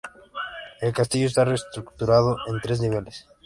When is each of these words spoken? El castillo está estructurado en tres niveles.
El 0.81 0.93
castillo 0.93 1.27
está 1.27 1.43
estructurado 1.53 2.35
en 2.47 2.59
tres 2.59 2.81
niveles. 2.81 3.27